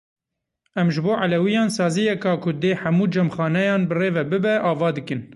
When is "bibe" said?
4.31-4.53